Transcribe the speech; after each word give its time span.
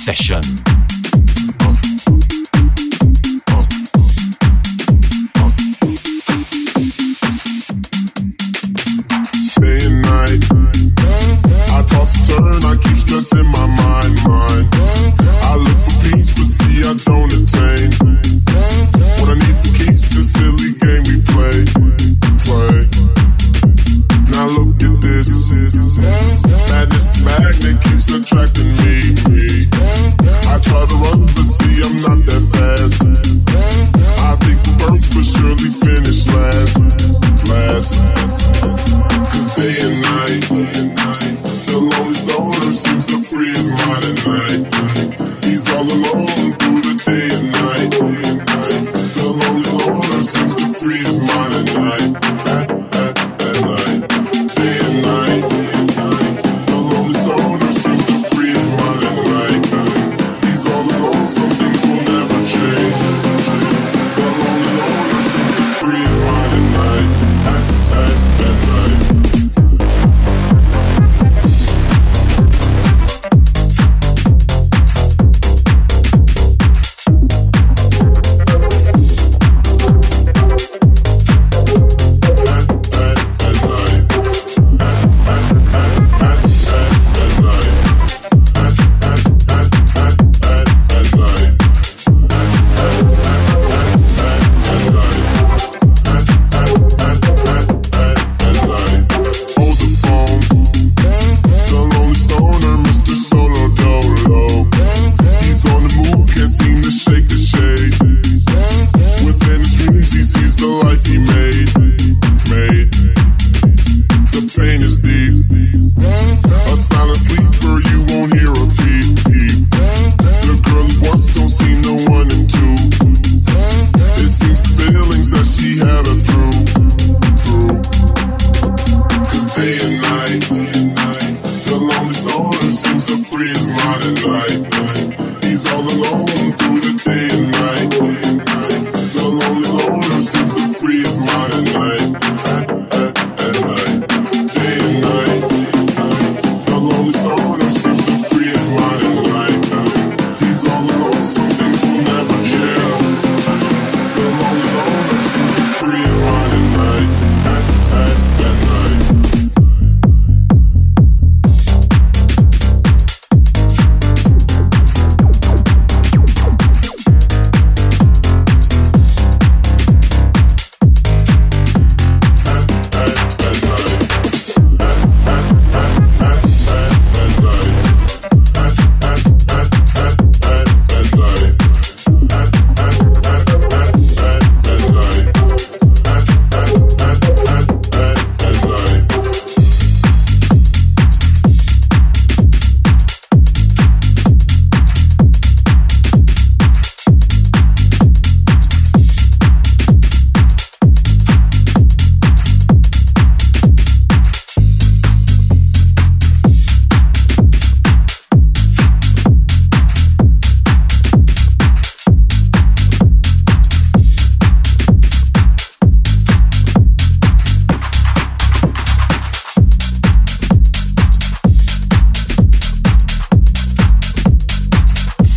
Session. 0.00 0.49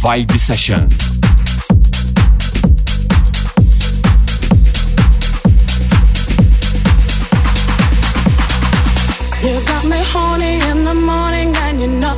Vibe 0.04 0.38
Session. 0.38 0.90
You 9.42 9.66
got 9.66 9.86
me 9.86 10.00
horny 10.12 10.60
in 10.72 10.84
the 10.84 10.94
morning 10.94 11.56
and 11.56 11.80
you 11.80 11.88
know. 11.88 12.18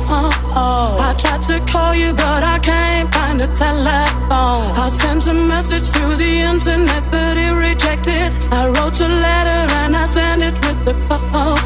I 1.06 1.14
tried 1.16 1.44
to 1.44 1.60
call 1.70 1.94
you 1.94 2.12
but 2.12 2.42
I 2.42 2.58
can't 2.58 3.14
find 3.14 3.40
a 3.40 3.46
telephone. 3.54 4.64
I 4.84 4.88
sent 5.00 5.28
a 5.28 5.34
message 5.34 5.86
through 5.90 6.16
the 6.16 6.40
internet 6.40 7.04
but 7.12 7.36
it 7.36 7.52
rejected. 7.52 8.32
I 8.50 8.66
wrote 8.66 8.98
a 9.00 9.06
letter 9.06 9.62
and 9.82 9.94
I 9.94 10.06
sent 10.06 10.42
it 10.42 10.54
with 10.66 10.82
the 10.84 10.94
phone. 11.08 11.60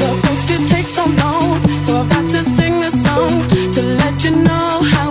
The 0.00 0.10
post 0.22 0.50
it 0.56 0.68
takes 0.70 0.94
so 0.94 1.04
long 1.04 1.68
so 1.84 1.98
I've 2.00 2.08
got 2.08 2.30
to 2.30 2.42
sing 2.56 2.80
this 2.80 2.96
song 3.04 3.34
to 3.74 3.82
let 4.00 4.24
you 4.24 4.36
know 4.36 4.80
how 4.94 5.09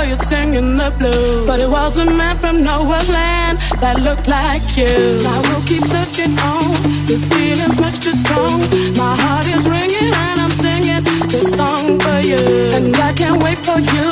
saw 0.00 0.08
you 0.08 0.16
singing 0.28 0.74
the 0.74 0.90
blues. 0.98 1.46
But 1.46 1.60
it 1.60 1.68
was 1.68 1.96
a 1.98 2.04
man 2.04 2.38
from 2.38 2.62
nowhere 2.62 3.04
land 3.04 3.58
that 3.80 4.00
looked 4.00 4.28
like 4.28 4.64
you. 4.76 4.94
I 5.34 5.38
will 5.46 5.64
keep 5.70 5.84
searching 5.84 6.34
on. 6.38 6.64
This 7.06 7.22
feeling's 7.28 7.78
much 7.80 7.98
too 8.00 8.14
strong. 8.14 8.60
My 8.96 9.14
heart 9.22 9.46
is 9.46 9.62
ringing 9.68 10.12
and 10.24 10.36
I'm 10.44 10.52
singing 10.64 11.02
this 11.28 11.48
song 11.56 11.98
for 12.04 12.20
you. 12.30 12.42
And 12.76 12.96
I 12.96 13.12
can't 13.12 13.42
wait 13.42 13.58
for 13.58 13.78
you 13.94 14.08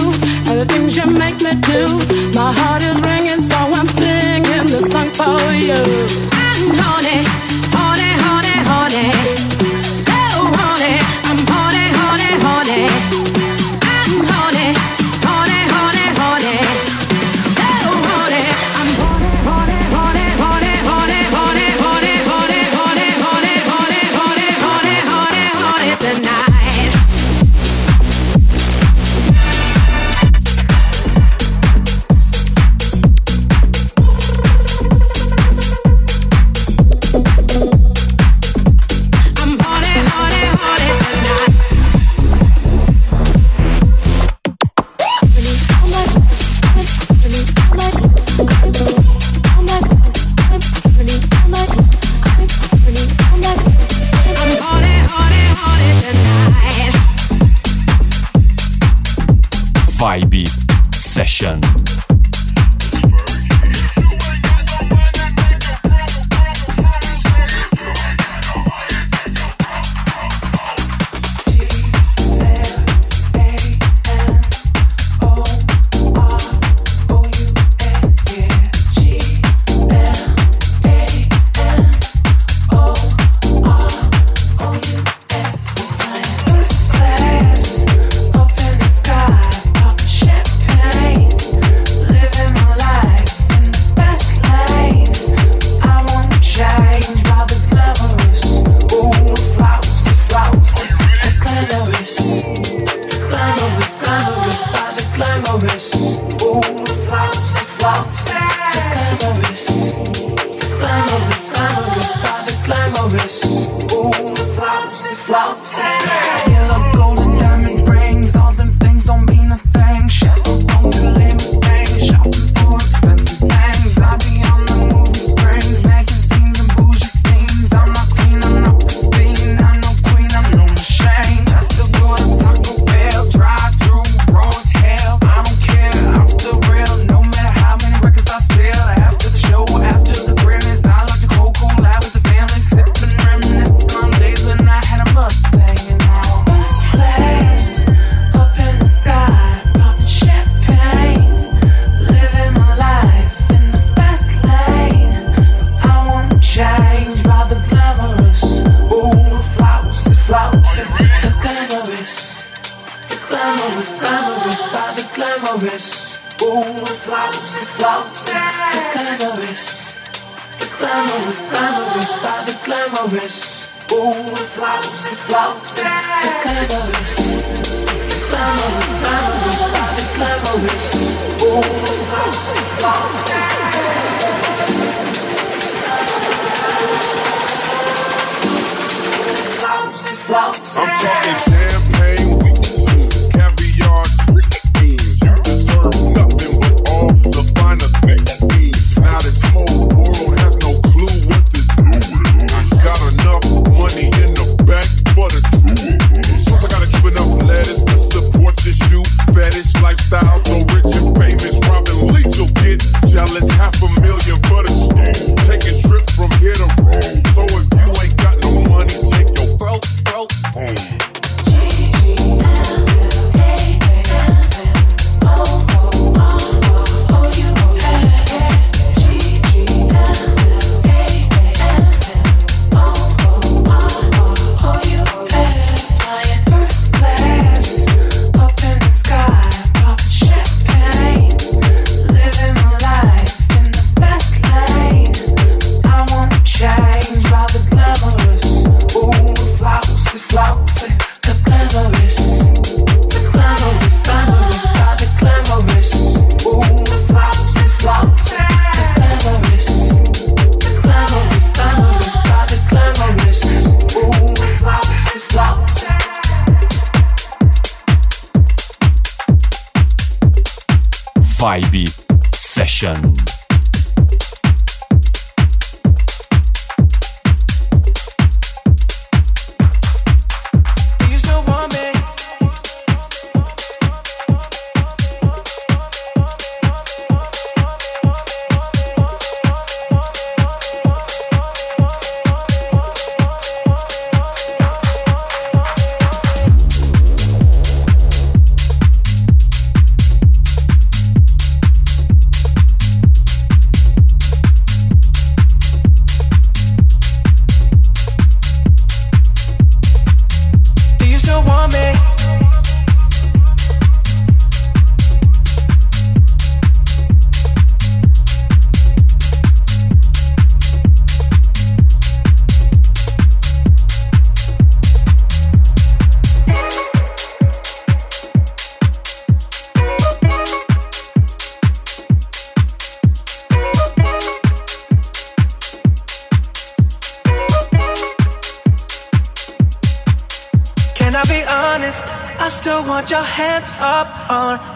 and 0.49 0.57
the 0.61 0.67
things 0.73 0.97
you 0.97 1.07
make 1.25 1.39
me 1.47 1.53
do. 1.73 1.83
My 2.35 2.51
heart 2.59 2.83
is 2.83 2.99
ringing, 3.09 3.43
so 3.51 3.59
I'm 3.79 3.89
singing 4.01 4.67
this 4.73 4.87
song 4.93 5.11
for 5.21 5.41
you. 5.69 5.81
And 6.47 6.65
honey, 6.81 7.48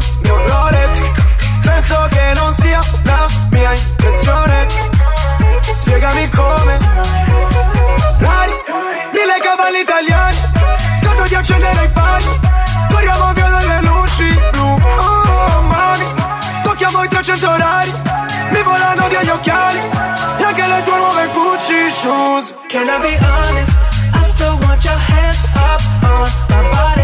sul 0.00 0.18
mio 0.22 0.36
Rolex 0.46 0.96
Penso 1.62 2.08
che 2.10 2.32
non 2.34 2.52
sia 2.54 2.80
la 3.04 3.26
mia 3.50 3.72
impressione. 3.72 4.66
Spiegami 5.74 6.28
come. 6.28 6.78
Rari, 8.18 8.52
mille 9.12 9.38
cavalli 9.40 9.80
italiani. 9.80 10.36
Scotto 11.00 11.22
di 11.28 11.34
accendere 11.34 11.84
i 11.84 11.88
fari. 11.88 12.24
Corriamo 12.90 13.32
via 13.32 13.48
dalle 13.48 13.80
luci 13.82 14.40
blu. 14.50 14.80
Oh 14.98 15.62
mami 15.62 16.06
Tocchiamo 16.62 17.02
i 17.04 17.08
300 17.08 17.50
orari. 17.50 17.92
Mi 18.50 18.62
volano 18.62 19.08
via 19.08 19.22
gli 19.22 19.28
occhiali. 19.28 19.78
E 20.38 20.44
anche 20.44 20.66
le 20.66 20.82
tue 20.84 20.96
nuove 20.96 21.28
Gucci 21.28 21.90
shoes. 21.90 22.54
Can 22.68 22.88
I 22.88 22.98
be 23.00 23.16
honest? 23.24 23.78
I 24.14 24.24
still 24.24 24.58
want 24.62 24.82
your 24.84 24.98
hands 24.98 25.44
up 25.54 25.80
on 26.02 26.28
my 26.48 26.70
body 26.70 27.01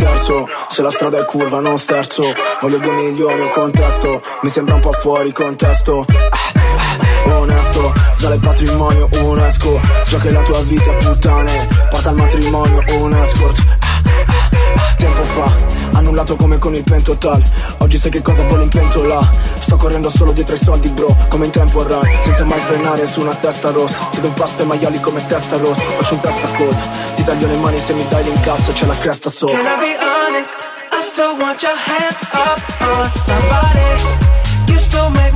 scherzo. 0.00 0.48
Se 0.68 0.82
la 0.82 0.90
strada 0.90 1.20
è 1.20 1.24
curva 1.26 1.60
non 1.60 1.78
sterzo. 1.78 2.24
Voglio 2.60 2.78
due 2.78 2.92
migliori 2.92 3.42
o 3.42 3.48
contesto. 3.50 4.22
Mi 4.42 4.48
sembra 4.48 4.74
un 4.74 4.80
po' 4.80 4.92
fuori 4.92 5.30
contesto. 5.32 6.06
Ah, 6.08 7.30
ah, 7.30 7.38
onesto. 7.38 7.92
Sale 8.14 8.38
patrimonio 8.38 9.08
UNESCO. 9.22 9.80
Gioca 10.06 10.30
la 10.30 10.42
tua 10.42 10.60
vita 10.62 10.92
puttane. 10.94 11.68
Porta 11.90 12.08
al 12.08 12.16
matrimonio 12.16 12.82
un 12.98 13.12
escort 13.14 13.58
ah, 13.78 14.94
Tempo 14.96 15.22
fa. 15.22 15.79
Annullato 15.92 16.36
come 16.36 16.58
con 16.58 16.74
il 16.74 16.82
pento 16.82 17.16
tal 17.16 17.42
Oggi 17.78 17.98
sai 17.98 18.10
che 18.10 18.22
cosa 18.22 18.44
vuole 18.44 18.64
in 18.64 18.68
pentola 18.68 19.20
Sto 19.58 19.76
correndo 19.76 20.08
solo 20.08 20.32
dietro 20.32 20.54
i 20.54 20.58
soldi 20.58 20.88
bro 20.88 21.14
Come 21.28 21.46
in 21.46 21.50
tempo 21.50 21.80
a 21.80 21.84
run 21.84 22.08
Senza 22.22 22.44
mai 22.44 22.60
frenare 22.60 23.06
su 23.06 23.20
una 23.20 23.34
testa 23.34 23.70
rossa. 23.70 24.08
Ti 24.10 24.20
do 24.20 24.26
impasto 24.28 24.62
ai 24.62 24.68
maiali 24.68 25.00
come 25.00 25.24
testa 25.26 25.56
rossa. 25.56 25.82
Faccio 25.82 26.14
un 26.14 26.20
testa 26.20 26.46
a 26.46 26.56
coda. 26.56 26.82
Ti 27.14 27.24
taglio 27.24 27.46
le 27.46 27.56
mani 27.56 27.78
se 27.80 27.92
mi 27.92 28.06
dai 28.08 28.24
l'incasso 28.24 28.72
C'è 28.72 28.86
la 28.86 28.96
cresta 28.96 29.28
sopra. 29.30 29.56
Can 29.56 29.66
I 29.66 29.80
be 29.80 29.96
honest? 29.98 30.56
I 30.92 31.02
still 31.02 31.36
want 31.38 31.62
your 31.62 31.76
hands 31.76 32.22
up 32.32 32.60
on 32.80 33.10
my 33.26 33.40
body. 33.48 34.72
You 34.72 34.78
still 34.78 35.10
make 35.10 35.29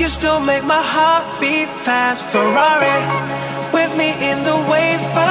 you 0.00 0.08
still 0.08 0.40
make 0.40 0.64
my 0.64 0.82
heart 0.82 1.26
beat 1.40 1.68
fast. 1.84 2.24
Ferrari 2.32 2.98
with 3.74 3.94
me 3.98 4.08
in 4.30 4.42
the 4.42 4.56
wave. 4.70 5.29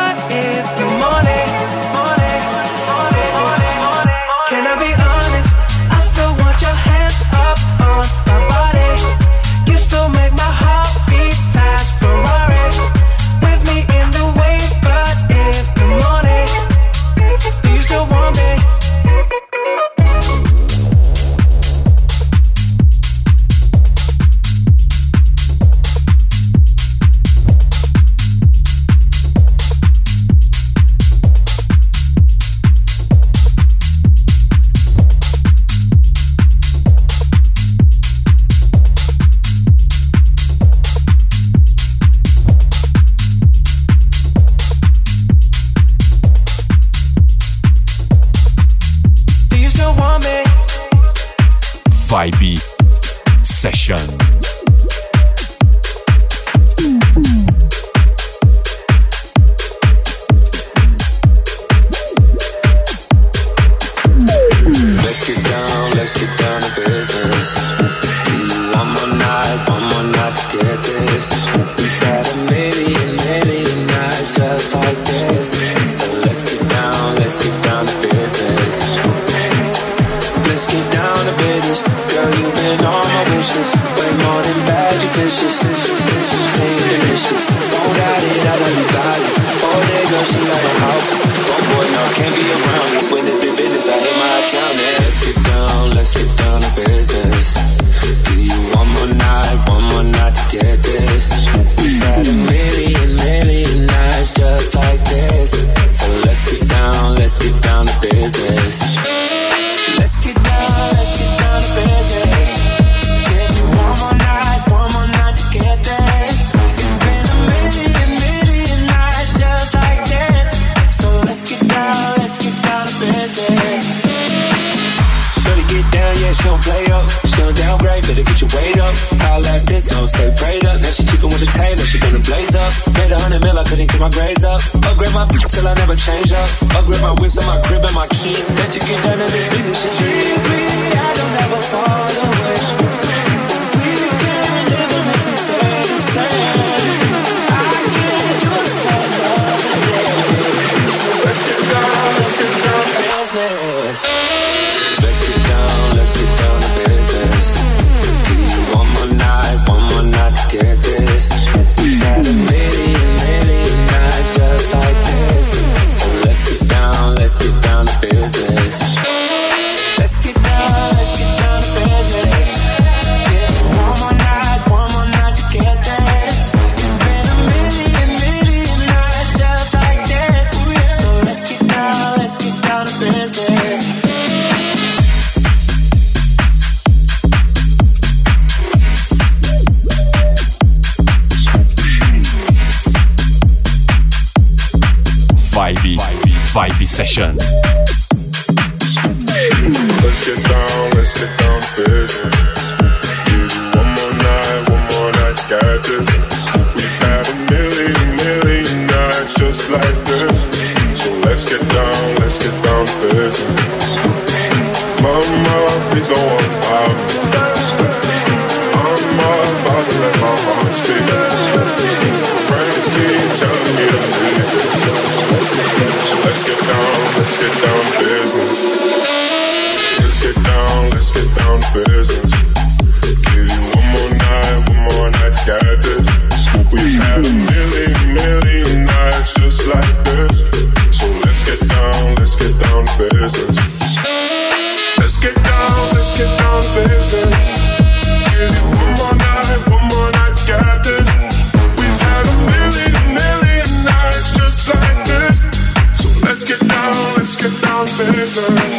back 258.36 258.46
and 258.46 258.76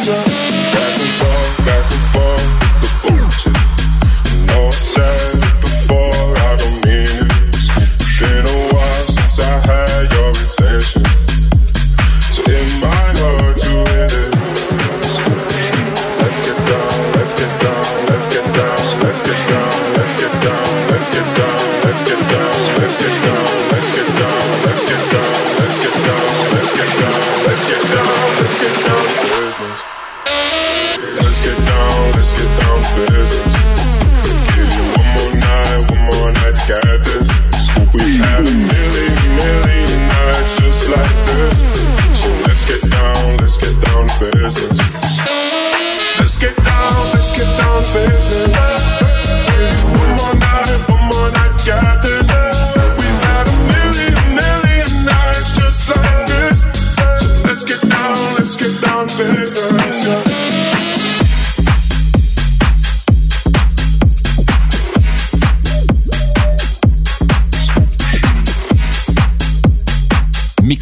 forth, 1.19 1.65
back 1.65 1.91
and. 1.91 2.00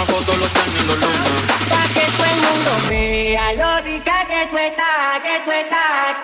una 0.00 0.12
foto 0.12 0.36
los 0.36 0.50
tenis 0.52 0.86
los 0.86 0.98
lunes. 0.98 1.42
Pa' 1.68 1.86
que 1.94 2.06
todo 2.16 2.26
el 2.26 2.40
mundo 2.40 2.70
vea 2.88 3.52
lo 3.52 3.80
rica 3.82 4.26
que 4.26 4.46
tú 4.50 4.56
estás, 4.56 5.20
que 5.22 5.40
tú 5.44 5.50
estás. 5.50 6.16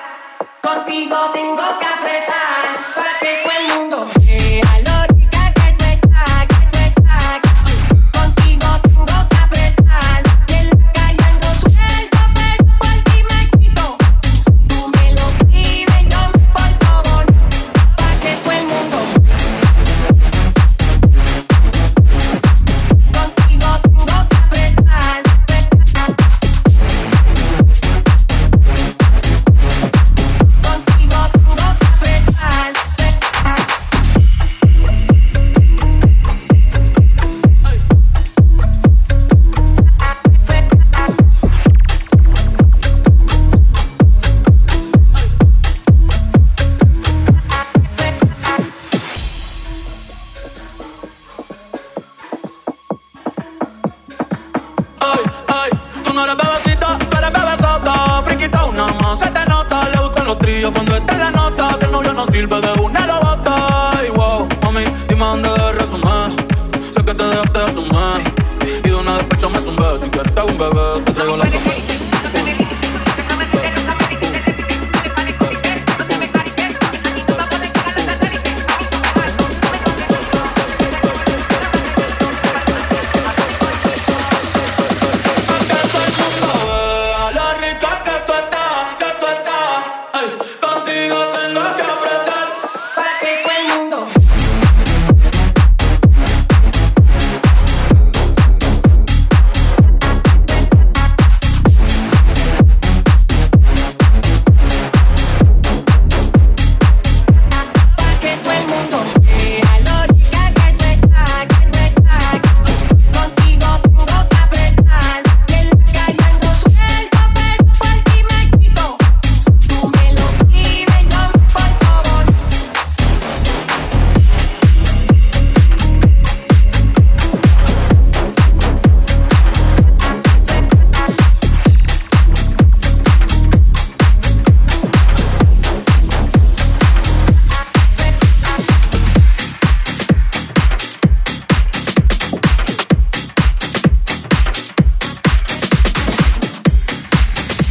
Contigo 0.63 1.31
tengo 1.35 1.79
que 1.79 1.87
apretar. 1.87 3.06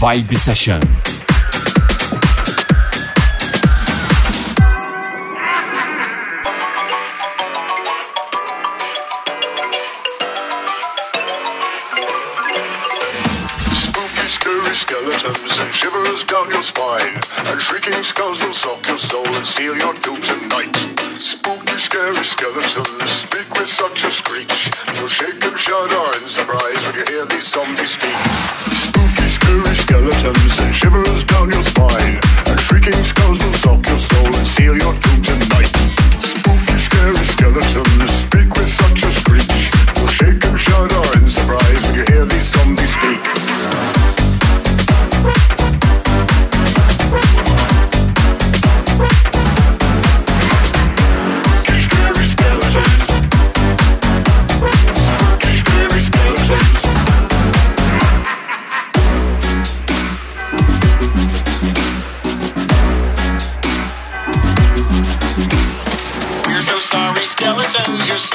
Vibe 0.05 0.37
Session. 0.37 1.14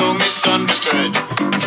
So 0.01 0.15
misunderstood. 0.15 1.13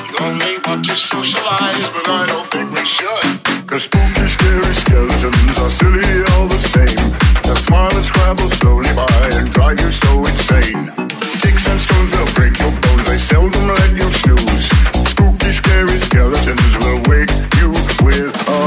You 0.10 0.18
only 0.26 0.58
want 0.66 0.82
to 0.90 0.96
socialize, 0.98 1.86
but 1.94 2.10
I 2.10 2.26
don't 2.26 2.50
think 2.50 2.68
we 2.74 2.84
should. 2.84 3.26
Cause 3.70 3.84
spooky, 3.84 4.26
scary 4.36 4.74
skeletons 4.82 5.58
are 5.62 5.70
silly 5.70 6.10
all 6.34 6.48
the 6.50 6.62
same. 6.74 7.06
They'll 7.44 7.62
smile 7.68 7.94
and 7.94 8.06
scramble 8.10 8.50
slowly 8.58 8.90
by 8.98 9.30
and 9.38 9.52
drive 9.54 9.80
you 9.80 9.92
so 9.92 10.12
insane. 10.26 10.82
Sticks 11.22 11.64
and 11.70 11.80
stones 11.86 12.10
will 12.18 12.32
break 12.34 12.58
your 12.58 12.74
bones, 12.82 13.06
they 13.06 13.20
seldom 13.22 13.68
let 13.70 13.92
you 14.02 14.10
snooze. 14.22 14.66
Spooky, 15.14 15.52
scary 15.54 16.00
skeletons 16.08 16.74
will 16.82 17.02
wake 17.06 17.34
you 17.62 17.70
with 18.02 18.34
a 18.50 18.62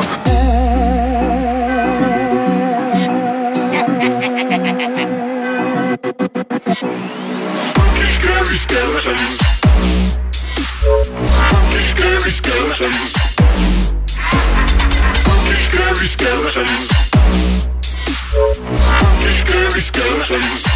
Spooky, 7.66 8.06
scary 8.14 8.58
skeletons. 8.62 9.45
Skeletons. 12.76 13.12
Spooky, 15.14 15.56
scary 15.64 16.06
skeletons. 16.08 16.88
Spooky, 18.82 19.32
scary 19.34 19.80
skeletons. 19.80 20.75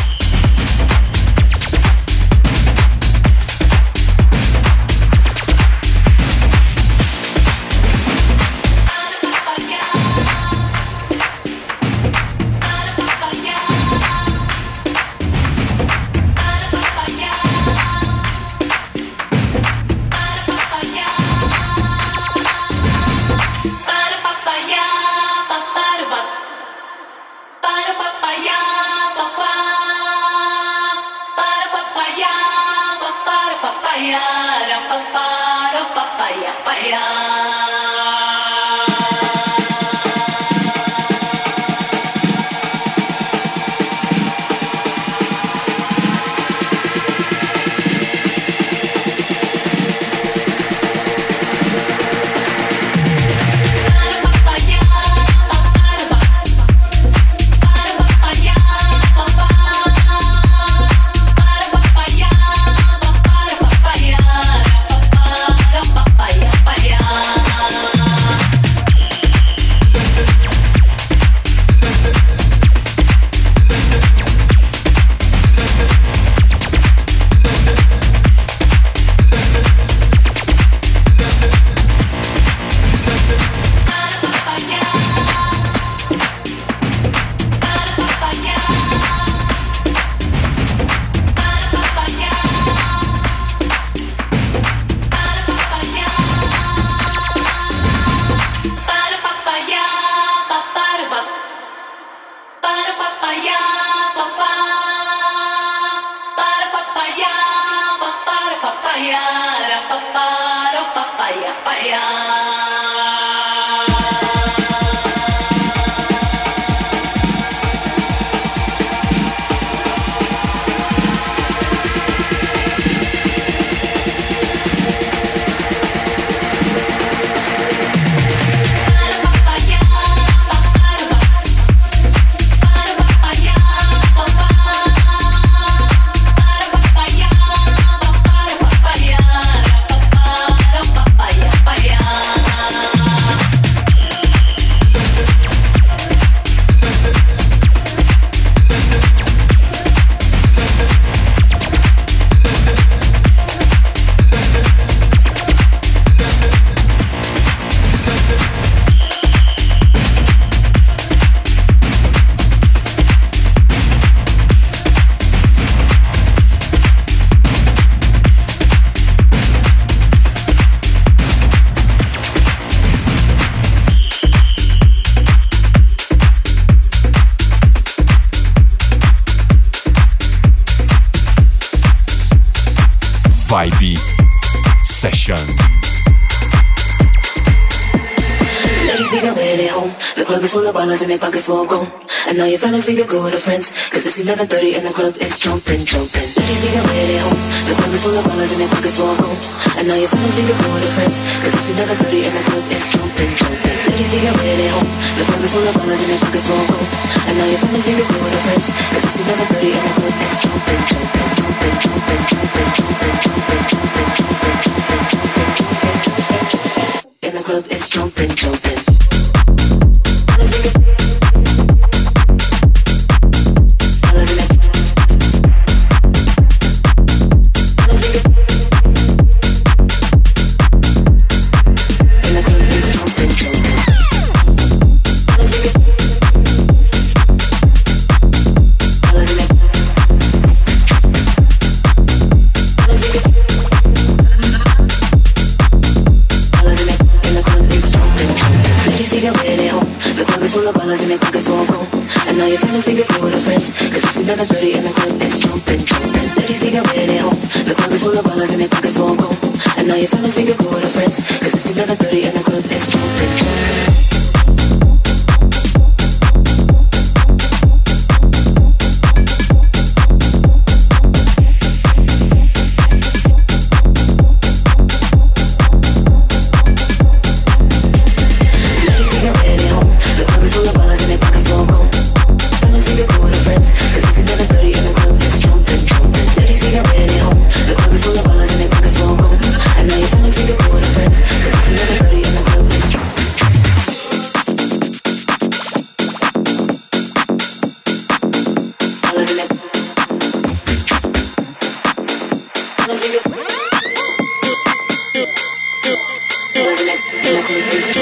Your 193.01 193.09
girl 193.09 193.25
with 193.25 193.33
her 193.33 193.41
friends. 193.41 193.73
Cause 193.89 194.05
it's 194.05 194.21
11.30 194.21 194.77
and 194.77 194.85
the 194.85 194.93
club 194.93 195.17
is 195.17 195.41
jumping, 195.41 195.81
jumping. 195.89 196.21
Ladies, 196.37 196.61
leave 196.61 196.77
your 196.77 196.85
way 196.85 197.01
at 197.01 197.25
home. 197.25 197.41
The 197.65 197.73
club 197.73 197.93
is 197.97 198.03
full 198.05 198.13
of 198.13 198.25
ballers 198.29 198.53
and 198.53 198.61
their 198.61 198.69
pockets 198.69 199.01
full 199.01 199.17
grown. 199.17 199.33
And 199.81 199.89
now 199.89 199.97
your 199.97 200.05
fellas 200.05 200.37
leave 200.37 200.45
your 200.45 200.59
girl 200.61 200.69
with 200.77 200.85
her 200.85 200.93
friends. 201.01 201.17
Cause 201.41 201.57
it's 201.57 201.81
11.30 201.81 202.29
and 202.29 202.35
the 202.37 202.43
club 202.45 202.61
is 202.61 202.85
jumping, 202.93 203.33
jumping. 203.41 203.73
Ladies, 203.89 204.11
leave 204.13 204.25
your 204.29 204.37
way 204.37 204.53
at 204.53 204.69
home. 204.69 204.85
The 205.17 205.25
club 205.25 205.41
is 205.41 205.49
full 205.49 205.65
of 205.65 205.73
ballers 205.81 205.97
and 205.97 206.13
their 206.13 206.21
pockets 206.21 206.45
full 206.45 206.61
grown. 206.69 206.85
And 207.25 207.33
now 207.41 207.47
your 207.49 207.57
fellas 207.57 207.85
leave 207.89 207.97
your 207.97 208.05
girl 208.05 208.21
with 208.21 208.37
her 208.37 208.43
friends. 208.45 208.69
Cause 208.69 209.01
it's 209.01 209.17
11.30 209.17 209.65
and 209.65 209.81
the 209.81 209.93
club 209.97 210.13
is 210.21 210.37
jumping, 210.45 210.81
jumping, 210.93 211.25
jumping, 211.41 211.81
jumping, 211.81 212.21
jumping, 212.29 212.69
jumping, 212.77 213.25
jumping, 213.25 213.65
jumping, 213.65 214.13
jumping, 214.13 214.61
jumping, 215.01 215.49
jumping. 215.57 217.25
And 217.25 217.33
the 217.33 217.41
club 217.41 217.65
is 217.65 217.89
jumping, 217.89 218.29
jumping. 218.37 218.77
Ladies, 218.77 218.90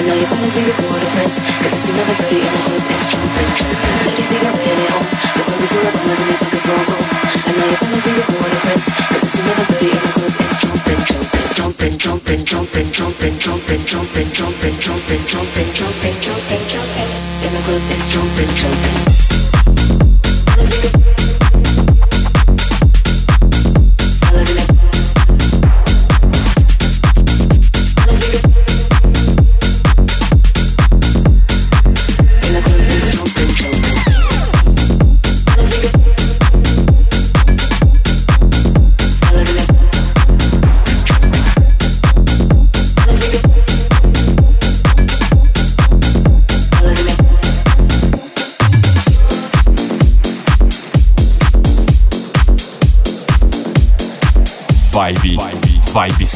Fellas, 0.00 0.56
leave 0.56 0.66
your- 0.66 0.76
Ballers 0.80 1.12
and 1.12 1.28
their- 1.28 1.80
Ladies, 1.80 1.84
leave 1.84 1.92
your 2.00 2.00
man 2.00 2.00
home. 2.00 2.00
The 2.00 2.00
club 2.00 2.00
is 2.00 2.10
full 2.10 2.24
of 2.24 2.32
ballers 2.32 2.60
and 2.60 2.68
their 2.70 2.80
pockets 2.80 2.80
full 2.80 2.80
grown. 2.80 2.80
And 2.80 2.80
now 2.80 2.80
your 2.80 2.80
fellas 2.80 2.80
leave 2.80 2.80
your 2.80 2.80
girl 2.80 2.80
with 2.80 2.80
her 2.80 2.80
friends. 2.80 2.80
Cause 2.80 2.80
11.30 2.80 2.80
and 2.80 2.80
the 2.80 2.80
home. 2.80 2.80
The 2.80 2.80
and 2.80 2.80
it's 2.80 2.88
11.30 2.90 3.00
and 3.10 3.20
the 3.20 3.30
club 3.30 3.30
is 3.30 3.30
jumping, 3.30 3.48
jumping. 3.50 3.50
Ladies, 4.10 4.28
leave 4.30 4.42
your 4.42 4.56
man 4.56 4.78
at 4.80 4.86
home. 4.86 5.20
The 5.20 5.44
club 5.44 5.60
is 5.60 5.70
full 5.70 5.86
of 5.86 5.94
ballers 5.94 6.20
and 6.20 6.28
their 6.30 6.40
pockets 6.40 6.64
full 6.66 6.84
grown. 6.86 7.06
And 7.10 7.46
now 7.50 7.66
your 7.66 7.80
fellas 7.80 8.04
leave 8.06 8.16
your 8.16 8.28
girl 8.30 8.40
with 8.40 8.54
her 8.56 8.62
friends. 8.64 8.86
Cause 9.10 9.22
it's 9.22 9.38
11.30 9.40 9.90
and 9.90 10.00
the 10.00 10.12
club 10.16 10.34
is 10.40 10.56
jumping, 10.62 11.00
jumping, 11.56 11.94
jumping, 11.98 12.40
jumping, 12.50 12.88
jumping, 12.90 13.36
jumping, 13.38 13.84
jumping, 13.84 14.30
jumping, 14.30 14.30
jumping, 14.30 15.24
jumping, 15.28 15.68
jumping, 15.78 16.16
jumping, 16.20 16.64
jumping. 16.72 17.08
Jumping, 18.10 18.52
jumping. 18.60 19.99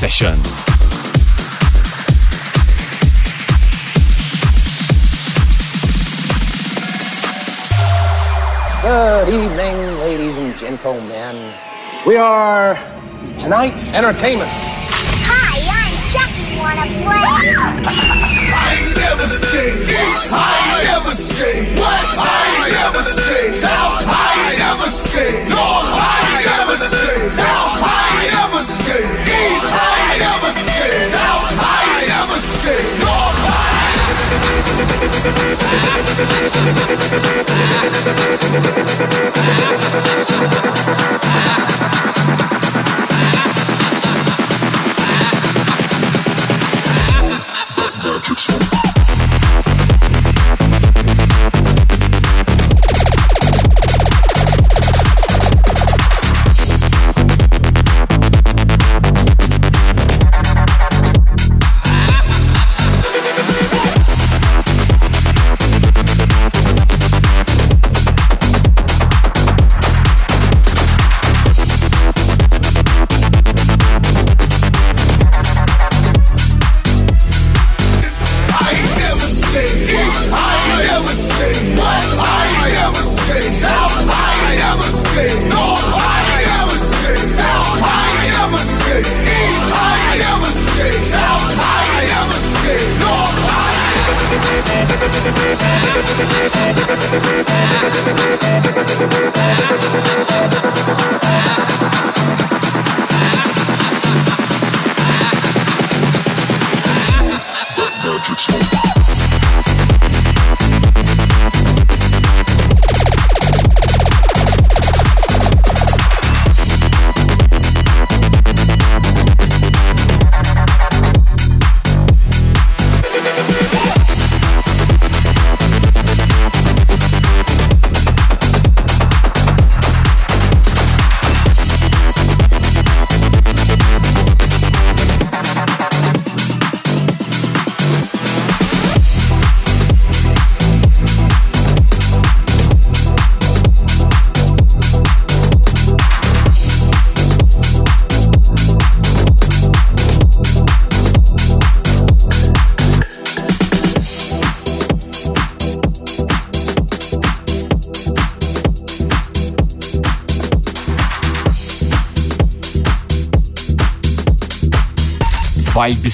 Session. 0.04 0.34
Good 8.82 9.28
evening, 9.30 9.98
ladies 10.00 10.36
and 10.36 10.58
gentlemen. 10.58 11.54
We 12.06 12.18
are 12.18 12.76
tonight's 13.38 13.94
entertainment. 13.94 14.50
Hi, 14.52 15.56
I'm 15.72 15.96
Chucky. 16.12 16.58
Wanna 16.58 16.84
play? 18.28 18.40
Ah. 36.66 38.73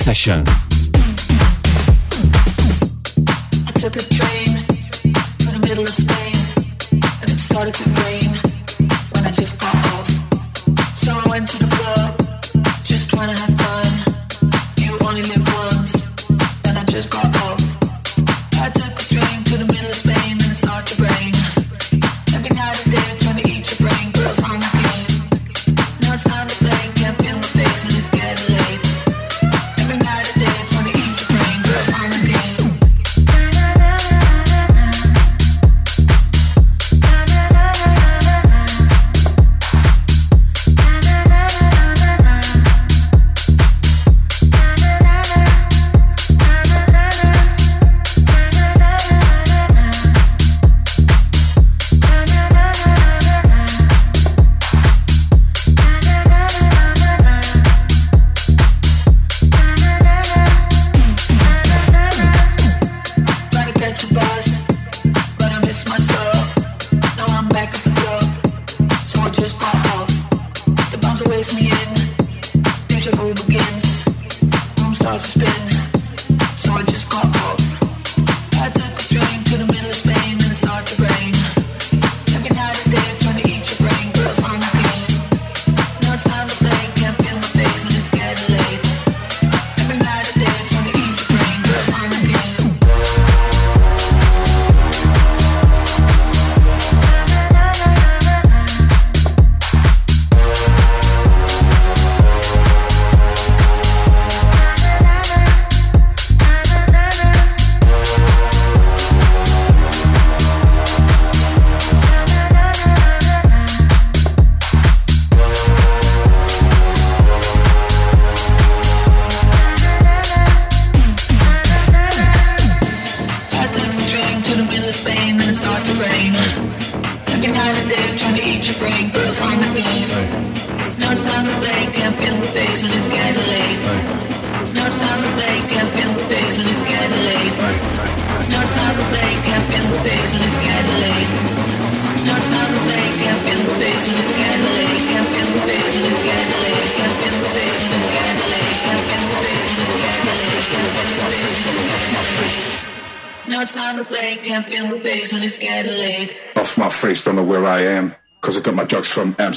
Session. 0.00 0.69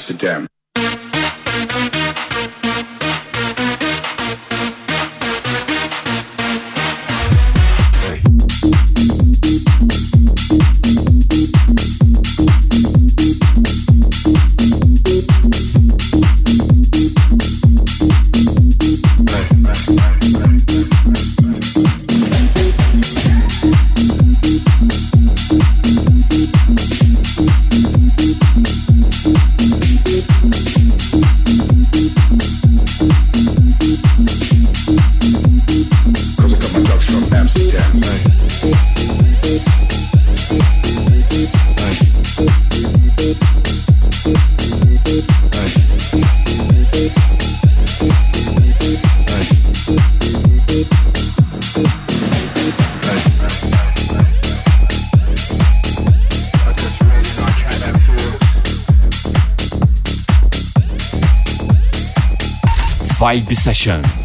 Amsterdam. 0.06 0.46
Bye. 8.04 8.20
Bye. 19.62 20.33
Vibe 63.34 63.56
Session. 63.56 64.23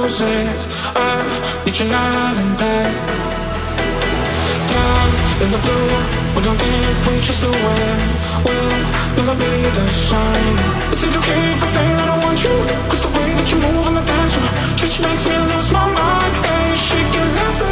music. 0.00 0.56
I 0.96 1.20
need 1.64 1.76
you 1.78 1.86
night 1.92 2.36
and 2.42 2.54
day. 2.56 2.90
Dive 4.72 5.16
in 5.44 5.48
the 5.54 5.60
blue. 5.66 5.92
We 6.34 6.40
don't 6.46 6.56
think 6.56 6.96
we 7.06 7.14
just 7.20 7.40
the 7.44 7.52
wind. 7.52 8.10
We'll 8.44 8.80
never 9.16 9.36
be 9.36 9.54
the 9.78 9.86
same. 10.10 10.56
Is 10.92 11.00
it 11.04 11.14
okay 11.20 11.42
if 11.52 11.62
I 11.62 11.68
say 11.76 11.86
that 11.98 12.08
I 12.14 12.16
want 12.24 12.38
you? 12.44 12.56
Cause 12.88 13.02
the 13.06 13.12
way 13.16 13.28
that 13.38 13.48
you 13.52 13.58
move 13.60 13.84
on 13.88 13.94
the 14.00 14.04
dance 14.12 14.32
floor 14.34 14.52
just 14.80 14.96
makes 15.04 15.24
me 15.28 15.36
lose 15.52 15.70
my 15.72 15.86
mind. 16.00 16.32
Hey, 16.48 16.68
she 16.86 17.00
can 17.12 17.28
left 17.36 17.69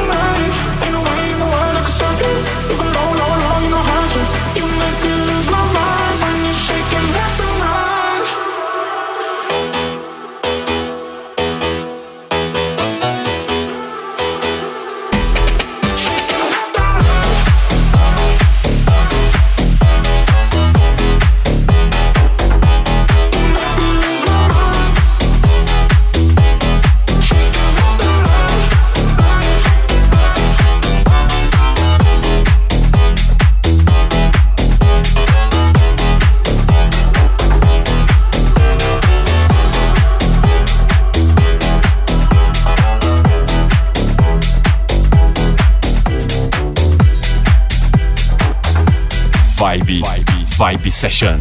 session. 50.98 51.40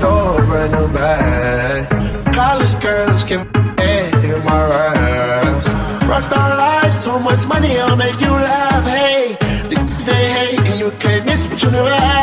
door, 0.00 0.42
brand 0.44 0.72
new 0.72 0.88
bag. 0.88 2.34
College 2.34 2.74
girls 2.80 3.22
can 3.24 3.40
in 4.28 4.44
my. 4.44 4.64
Rockstar 6.10 6.56
life, 6.56 6.92
so 6.92 7.18
much 7.18 7.46
money, 7.46 7.78
I'll 7.78 7.96
make 7.96 8.20
you 8.20 8.30
laugh. 8.30 8.73
forever. 11.84 12.13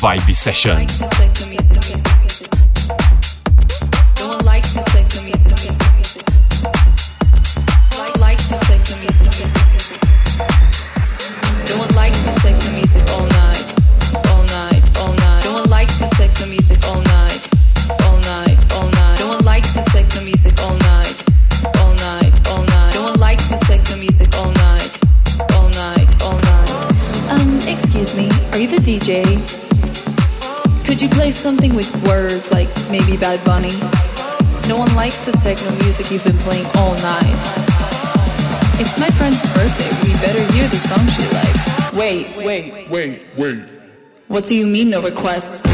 vibey 0.00 0.34
session. 0.34 1.17
the 35.32 35.38
techno 35.38 35.70
music 35.84 36.10
you've 36.10 36.24
been 36.24 36.38
playing 36.38 36.64
all 36.76 36.94
night. 37.02 37.36
It's 38.80 38.98
my 38.98 39.08
friend's 39.08 39.42
birthday. 39.52 39.90
We 40.06 40.14
better 40.24 40.40
hear 40.54 40.66
the 40.68 40.78
song 40.78 41.06
she 41.08 41.22
likes. 41.34 41.92
Wait, 41.92 42.34
wait, 42.36 42.88
wait, 42.88 43.26
wait. 43.36 43.68
What 44.28 44.46
do 44.46 44.54
you 44.54 44.66
mean 44.66 44.88
no 44.88 45.02
requests? 45.02 45.66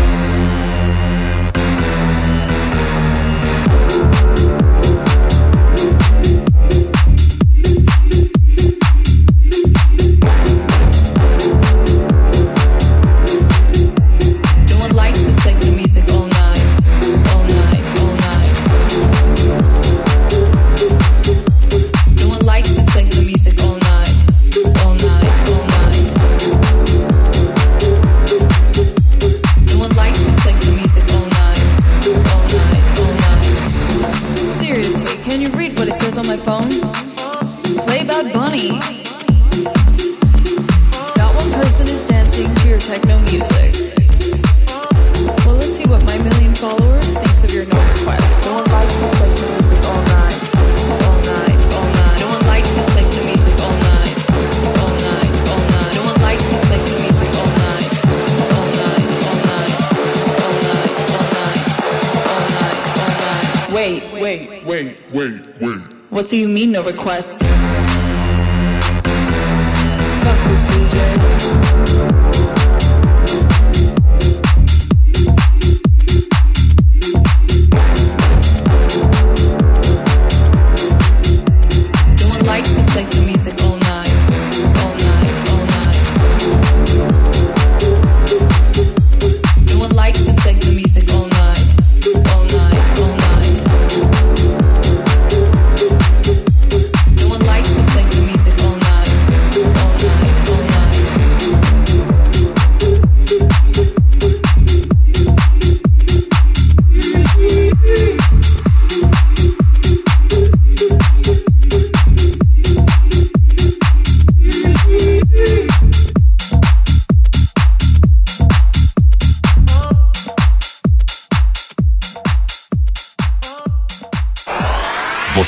What 66.24 66.30
do 66.30 66.38
you 66.38 66.48
mean 66.48 66.72
no 66.72 66.82
requests? 66.82 67.42